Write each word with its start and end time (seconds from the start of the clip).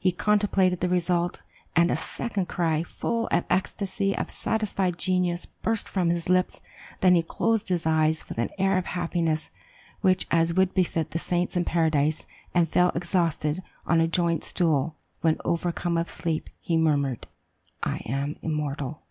He 0.00 0.10
contemplated 0.10 0.80
the 0.80 0.88
result, 0.88 1.42
and 1.76 1.88
a 1.88 1.94
second 1.96 2.48
cry, 2.48 2.82
full 2.82 3.28
of 3.28 3.46
the 3.46 3.52
ecstasy 3.52 4.12
of 4.18 4.28
satisfied 4.28 4.98
genius, 4.98 5.46
burst 5.46 5.88
from 5.88 6.10
his 6.10 6.28
lips; 6.28 6.60
then 6.98 7.14
he 7.14 7.22
closed 7.22 7.68
his 7.68 7.86
eyes 7.86 8.28
with 8.28 8.38
an 8.38 8.50
air 8.58 8.76
of 8.78 8.84
happiness 8.86 9.50
such 10.02 10.26
as 10.32 10.54
would 10.54 10.74
befit 10.74 11.12
the 11.12 11.20
saints 11.20 11.56
in 11.56 11.64
paradise, 11.64 12.26
and 12.52 12.68
fell 12.68 12.90
exhausted 12.96 13.62
on 13.86 14.00
a 14.00 14.08
joint 14.08 14.42
stool; 14.42 14.96
when 15.20 15.36
overcome 15.44 15.96
of 15.96 16.08
sleep, 16.10 16.50
he 16.58 16.76
murmured, 16.76 17.28
'I 17.84 17.98
am 18.08 18.36
immortal! 18.42 19.02